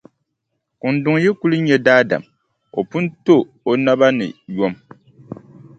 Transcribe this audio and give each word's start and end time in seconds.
Kunduŋ 0.79 1.15
yi 1.23 1.29
kuli 1.39 1.57
nya 1.65 1.77
daadam, 1.85 2.23
o 2.77 2.79
pun 2.89 3.05
to 3.25 3.35
o 3.69 3.71
naba 3.83 4.07
ni 4.17 4.27
yom. 4.57 4.73